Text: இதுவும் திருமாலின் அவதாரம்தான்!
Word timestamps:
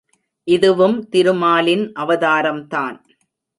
இதுவும் 0.47 0.97
திருமாலின் 1.09 1.85
அவதாரம்தான்! 1.93 2.97